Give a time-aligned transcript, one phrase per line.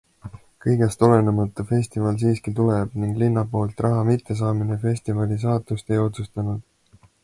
[0.63, 7.11] Kõigest olenemata festival siiski tuleb ning linna poolt raha mittesaamine festivali saatust ei otsustanud.